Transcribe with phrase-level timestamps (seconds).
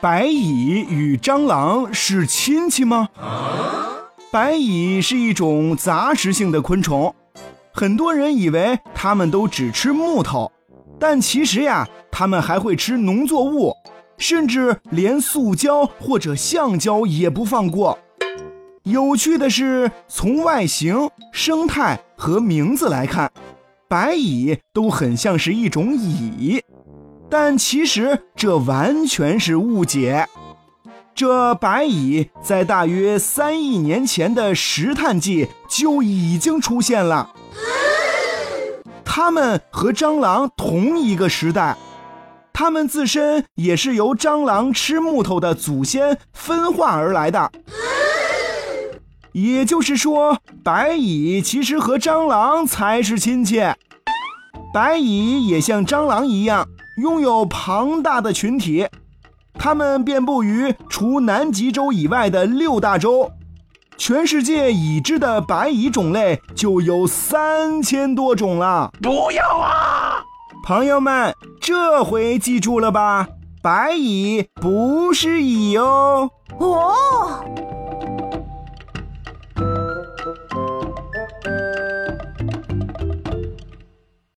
[0.00, 3.10] 白蚁与蟑螂是亲戚吗？
[4.30, 7.14] 白蚁是一种杂食性的昆虫，
[7.70, 10.50] 很多人以为它们都只吃木头，
[10.98, 13.74] 但其实呀，它们还会吃农作物，
[14.16, 17.98] 甚至连塑胶或者橡胶也不放过。
[18.84, 23.30] 有趣的是，从外形、生态和名字来看，
[23.86, 26.62] 白蚁都很像是一种蚁，
[27.30, 30.26] 但其实这完全是误解。
[31.14, 37.30] 这白蚁在大约三亿年前的石炭纪就已经出现了，
[39.04, 41.76] 它们和蟑螂同一个时代，
[42.52, 47.50] 它们自身也是由蟑螂吃木头的祖先分化而来的。
[49.32, 53.60] 也就是说，白蚁其实和蟑螂才是亲戚。
[54.72, 56.66] 白蚁也像蟑螂一样，
[57.00, 58.86] 拥有庞大的群体。
[59.54, 63.32] 它们遍布于除南极洲以外的六大洲，
[63.96, 68.92] 全世界已知的白蚁种类就有三千多种了。
[69.02, 70.22] 不要啊！
[70.64, 73.28] 朋友们，这回记住了吧？
[73.62, 76.30] 白蚁不是蚁哦。
[76.58, 77.44] 哦，